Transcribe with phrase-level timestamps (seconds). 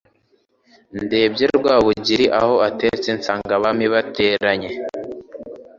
[1.03, 4.69] Ndebye Rwabugiri aho atetseNsanga abami bateranye